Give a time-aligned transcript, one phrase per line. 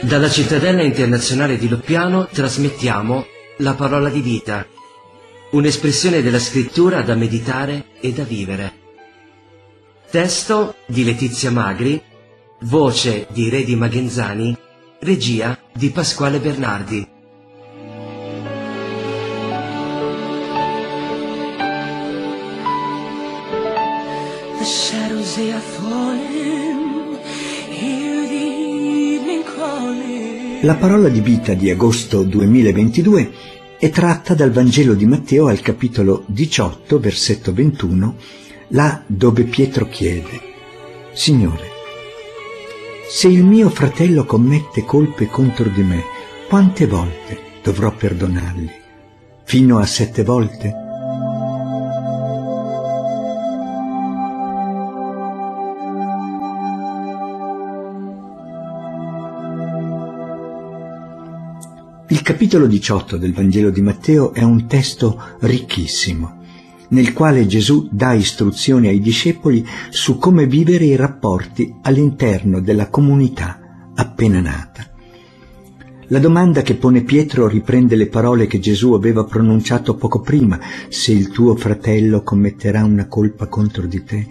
[0.00, 3.26] Dalla cittadella internazionale di Loppiano trasmettiamo
[3.58, 4.64] la parola di vita,
[5.50, 8.72] un'espressione della scrittura da meditare e da vivere.
[10.08, 12.00] Testo di Letizia Magri,
[12.60, 14.56] voce di Redi Magenzani,
[15.00, 17.08] regia di Pasquale Bernardi.
[24.58, 25.60] The shadows they are
[30.62, 33.32] La parola di vita di agosto 2022
[33.78, 38.16] è tratta dal Vangelo di Matteo al capitolo 18, versetto 21,
[38.70, 40.40] là dove Pietro chiede,
[41.12, 41.68] Signore,
[43.08, 46.02] se il mio fratello commette colpe contro di me,
[46.48, 48.70] quante volte dovrò perdonargli?
[49.44, 50.87] Fino a sette volte?
[62.10, 66.38] Il capitolo 18 del Vangelo di Matteo è un testo ricchissimo,
[66.88, 73.90] nel quale Gesù dà istruzioni ai discepoli su come vivere i rapporti all'interno della comunità
[73.94, 74.90] appena nata.
[76.06, 81.12] La domanda che pone Pietro riprende le parole che Gesù aveva pronunciato poco prima, se
[81.12, 84.26] il tuo fratello commetterà una colpa contro di te.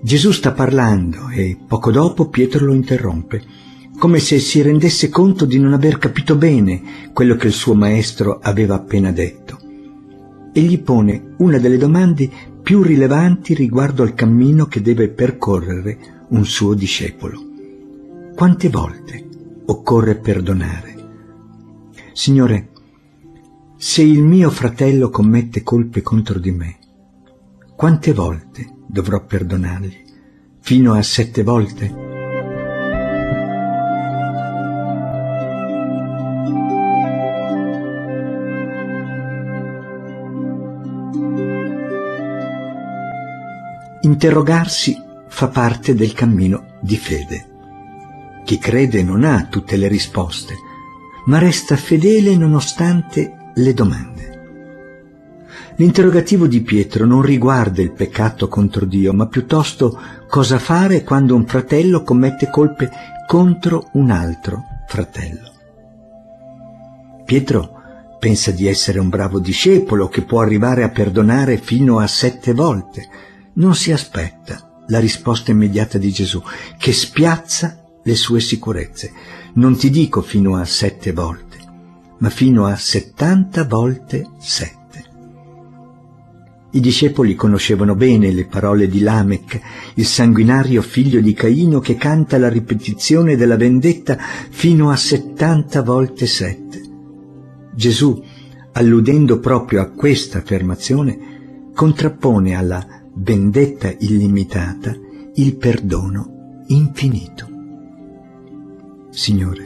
[0.00, 3.59] Gesù sta parlando e poco dopo Pietro lo interrompe
[4.00, 8.38] come se si rendesse conto di non aver capito bene quello che il suo maestro
[8.40, 9.58] aveva appena detto.
[10.54, 12.30] E gli pone una delle domande
[12.62, 17.42] più rilevanti riguardo al cammino che deve percorrere un suo discepolo.
[18.34, 19.28] Quante volte
[19.66, 20.94] occorre perdonare?
[22.14, 22.70] Signore,
[23.76, 26.78] se il mio fratello commette colpe contro di me,
[27.76, 30.04] quante volte dovrò perdonargli?
[30.60, 32.09] Fino a sette volte?
[44.10, 47.46] Interrogarsi fa parte del cammino di fede.
[48.44, 50.54] Chi crede non ha tutte le risposte,
[51.26, 54.40] ma resta fedele nonostante le domande.
[55.76, 59.96] L'interrogativo di Pietro non riguarda il peccato contro Dio, ma piuttosto
[60.28, 62.90] cosa fare quando un fratello commette colpe
[63.28, 65.52] contro un altro fratello.
[67.24, 67.80] Pietro
[68.18, 73.28] pensa di essere un bravo discepolo che può arrivare a perdonare fino a sette volte,
[73.54, 76.42] non si aspetta la risposta immediata di Gesù,
[76.78, 79.12] che spiazza le sue sicurezze.
[79.54, 81.58] Non ti dico fino a sette volte,
[82.18, 84.78] ma fino a settanta volte sette.
[86.72, 89.60] I discepoli conoscevano bene le parole di Lamech,
[89.94, 94.16] il sanguinario figlio di Caino che canta la ripetizione della vendetta
[94.50, 96.80] fino a settanta volte sette.
[97.74, 98.22] Gesù,
[98.72, 104.96] alludendo proprio a questa affermazione, contrappone alla vendetta illimitata,
[105.34, 107.48] il perdono infinito.
[109.10, 109.64] Signore,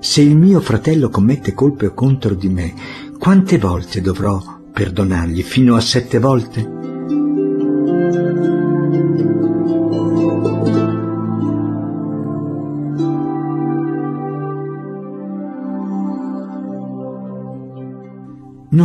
[0.00, 2.74] se il mio fratello commette colpe contro di me,
[3.18, 5.42] quante volte dovrò perdonargli?
[5.42, 6.81] Fino a sette volte?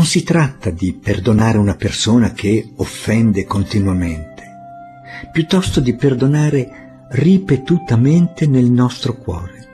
[0.08, 4.44] Si tratta di perdonare una persona che offende continuamente,
[5.34, 9.68] piuttosto di perdonare ripetutamente nel nostro cuore.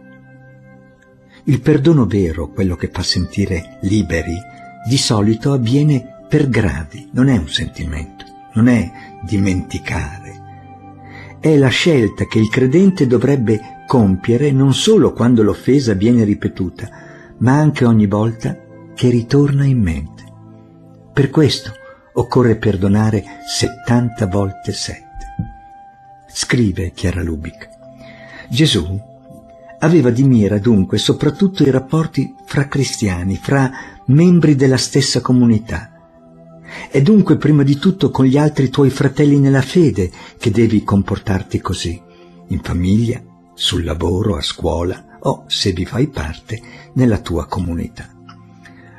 [1.44, 4.36] Il perdono vero, quello che fa sentire liberi,
[4.88, 8.26] di solito avviene per gradi, non è un sentimento,
[8.56, 8.92] non è
[9.22, 10.42] dimenticare.
[11.40, 16.90] È la scelta che il credente dovrebbe compiere non solo quando l'offesa viene ripetuta,
[17.38, 18.58] ma anche ogni volta
[18.96, 20.13] che ritorna in mente.
[21.14, 21.72] Per questo
[22.14, 25.06] occorre perdonare 70 volte 7.
[26.28, 27.70] Scrive Chiara Lubic.
[28.50, 29.00] Gesù
[29.78, 33.72] aveva di mira dunque soprattutto i rapporti fra cristiani, fra
[34.08, 35.92] membri della stessa comunità.
[36.90, 41.62] È dunque prima di tutto con gli altri tuoi fratelli nella fede che devi comportarti
[41.62, 42.02] così,
[42.48, 43.22] in famiglia,
[43.54, 46.60] sul lavoro, a scuola o, se vi fai parte,
[46.94, 48.13] nella tua comunità.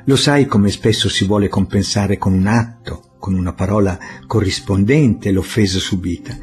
[0.07, 3.97] Lo sai come spesso si vuole compensare con un atto, con una parola
[4.27, 6.37] corrispondente l'offesa subita.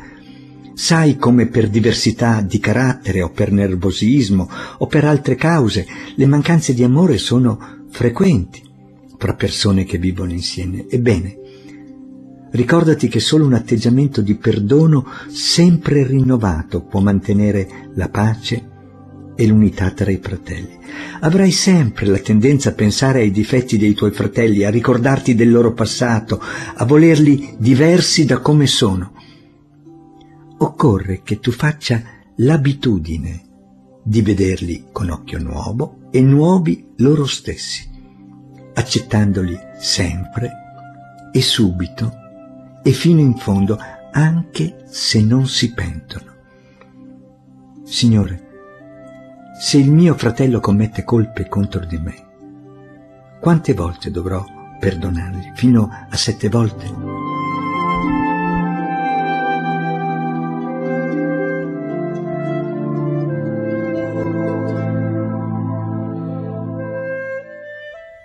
[0.74, 5.86] Sai come per diversità di carattere o per nervosismo o per altre cause
[6.16, 8.60] le mancanze di amore sono frequenti
[9.16, 10.88] fra persone che vivono insieme.
[10.88, 11.38] Ebbene,
[12.50, 18.70] ricordati che solo un atteggiamento di perdono sempre rinnovato può mantenere la pace
[19.34, 20.78] e l'unità tra i fratelli.
[21.20, 25.72] Avrai sempre la tendenza a pensare ai difetti dei tuoi fratelli, a ricordarti del loro
[25.72, 26.40] passato,
[26.74, 29.12] a volerli diversi da come sono.
[30.58, 32.02] Occorre che tu faccia
[32.36, 33.42] l'abitudine
[34.02, 37.88] di vederli con occhio nuovo e nuovi loro stessi,
[38.74, 40.50] accettandoli sempre
[41.32, 42.12] e subito
[42.82, 43.78] e fino in fondo,
[44.12, 46.30] anche se non si pentono.
[47.84, 48.51] Signore,
[49.58, 52.14] se il mio fratello commette colpe contro di me,
[53.40, 54.44] quante volte dovrò
[54.78, 55.52] perdonargli?
[55.54, 57.20] Fino a sette volte?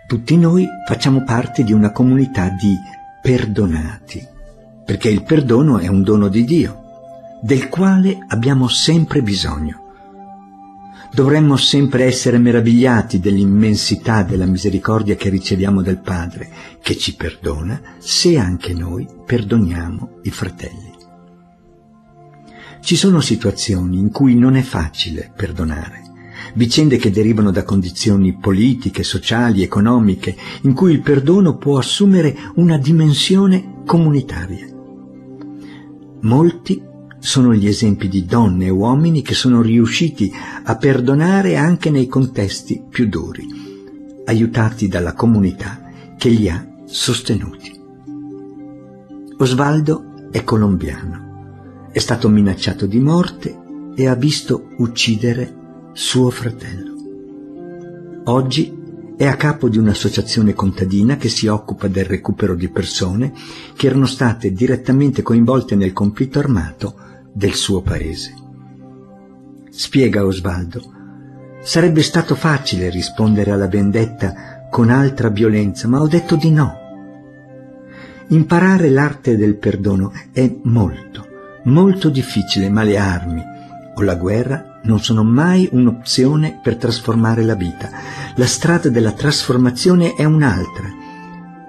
[0.08, 2.76] Tutti noi facciamo parte di una comunità di
[3.22, 4.26] perdonati,
[4.86, 9.87] perché il perdono è un dono di Dio, del quale abbiamo sempre bisogno.
[11.14, 16.50] Dovremmo sempre essere meravigliati dell'immensità della misericordia che riceviamo dal Padre,
[16.82, 20.96] che ci perdona se anche noi perdoniamo i fratelli.
[22.82, 26.04] Ci sono situazioni in cui non è facile perdonare,
[26.54, 32.78] vicende che derivano da condizioni politiche, sociali, economiche, in cui il perdono può assumere una
[32.78, 34.68] dimensione comunitaria.
[36.22, 36.82] Molti
[37.28, 40.32] sono gli esempi di donne e uomini che sono riusciti
[40.64, 43.46] a perdonare anche nei contesti più duri,
[44.24, 47.78] aiutati dalla comunità che li ha sostenuti.
[49.40, 53.60] Osvaldo è colombiano, è stato minacciato di morte
[53.94, 55.54] e ha visto uccidere
[55.92, 56.94] suo fratello.
[58.24, 58.74] Oggi
[59.18, 63.34] è a capo di un'associazione contadina che si occupa del recupero di persone
[63.76, 67.08] che erano state direttamente coinvolte nel conflitto armato
[67.38, 68.34] del suo paese.
[69.70, 70.82] Spiega Osvaldo,
[71.62, 76.76] sarebbe stato facile rispondere alla vendetta con altra violenza, ma ho detto di no.
[78.30, 81.28] Imparare l'arte del perdono è molto,
[81.66, 83.44] molto difficile, ma le armi
[83.94, 87.92] o la guerra non sono mai un'opzione per trasformare la vita.
[88.36, 90.88] La strada della trasformazione è un'altra,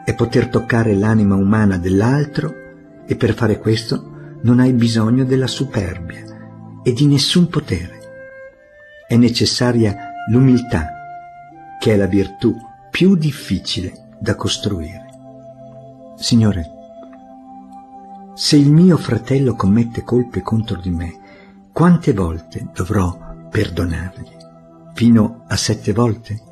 [0.03, 2.55] è poter toccare l'anima umana dell'altro
[3.07, 6.25] e per fare questo non hai bisogno della superbia
[6.83, 7.99] e di nessun potere.
[9.07, 9.97] È necessaria
[10.31, 10.89] l'umiltà,
[11.79, 12.57] che è la virtù
[12.91, 15.07] più difficile da costruire.
[16.17, 16.71] Signore,
[18.35, 21.19] se il mio fratello commette colpe contro di me,
[21.73, 23.17] quante volte dovrò
[23.51, 24.37] perdonargli?
[24.95, 26.43] Fino a sette volte?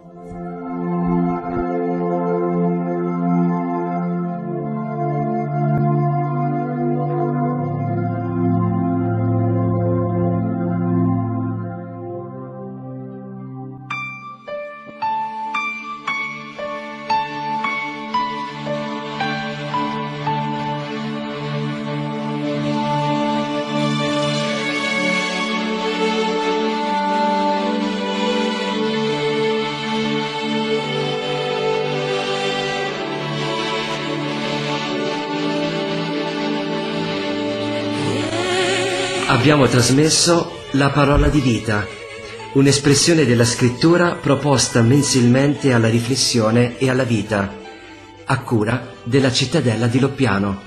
[39.36, 41.86] Abbiamo trasmesso la parola di vita,
[42.54, 47.54] un'espressione della scrittura proposta mensilmente alla riflessione e alla vita,
[48.24, 50.62] a cura della cittadella di Loppiano.